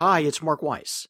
[0.00, 1.08] Hi, it's Mark Weiss.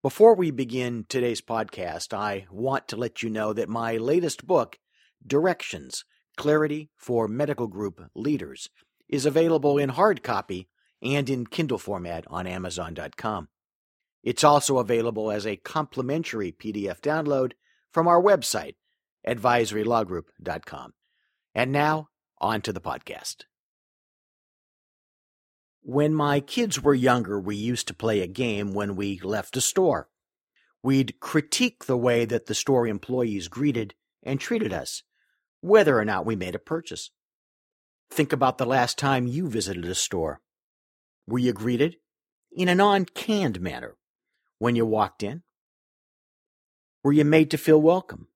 [0.00, 4.78] Before we begin today's podcast, I want to let you know that my latest book,
[5.26, 6.06] Directions
[6.38, 8.70] Clarity for Medical Group Leaders,
[9.06, 10.70] is available in hard copy
[11.02, 13.48] and in Kindle format on Amazon.com.
[14.22, 17.52] It's also available as a complimentary PDF download
[17.90, 18.76] from our website,
[19.28, 20.94] advisorylawgroup.com.
[21.54, 22.08] And now,
[22.38, 23.44] on to the podcast.
[25.84, 29.60] When my kids were younger, we used to play a game when we left a
[29.60, 30.08] store.
[30.80, 35.02] We'd critique the way that the store employees greeted and treated us,
[35.60, 37.10] whether or not we made a purchase.
[38.10, 40.40] Think about the last time you visited a store.
[41.26, 41.96] Were you greeted
[42.52, 43.96] in a non canned manner
[44.58, 45.42] when you walked in?
[47.02, 48.28] Were you made to feel welcome?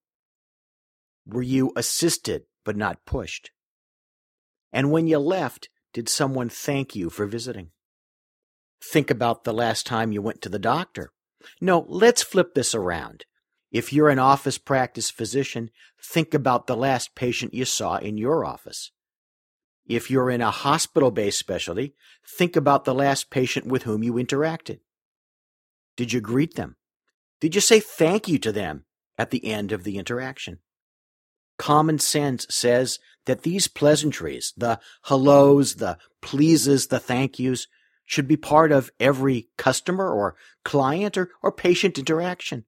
[1.25, 3.51] Were you assisted but not pushed?
[4.73, 7.71] And when you left, did someone thank you for visiting?
[8.81, 11.11] Think about the last time you went to the doctor.
[11.59, 13.25] No, let's flip this around.
[13.71, 15.71] If you're an office practice physician,
[16.01, 18.91] think about the last patient you saw in your office.
[19.85, 21.95] If you're in a hospital based specialty,
[22.37, 24.79] think about the last patient with whom you interacted.
[25.95, 26.75] Did you greet them?
[27.39, 28.85] Did you say thank you to them
[29.17, 30.59] at the end of the interaction?
[31.57, 37.67] Common sense says that these pleasantries, the hellos, the pleases, the thank yous,
[38.05, 42.65] should be part of every customer or client or, or patient interaction.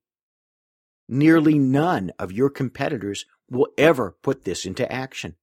[1.07, 5.35] Nearly none of your competitors will ever put this into action.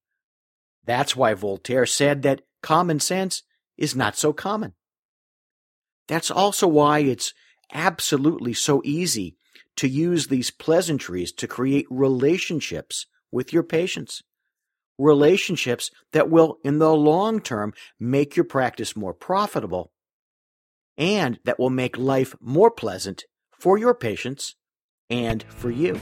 [0.85, 3.43] That's why Voltaire said that common sense
[3.77, 4.75] is not so common.
[6.09, 7.35] That's also why it's
[7.73, 9.37] absolutely so easy
[9.77, 14.23] to use these pleasantries to create relationships with your patients.
[14.99, 19.93] Relationships that will, in the long term, make your practice more profitable
[20.99, 23.25] and that will make life more pleasant
[23.59, 24.57] for your patients
[25.11, 26.01] and for you.